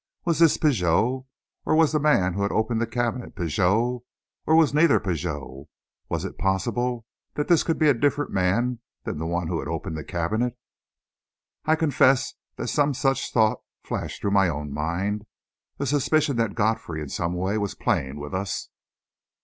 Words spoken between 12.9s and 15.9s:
such thought flashed through my own mind a